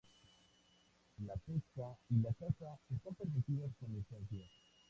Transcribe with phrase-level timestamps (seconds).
[1.27, 4.49] La pesca y la caza están permitidas con licencias.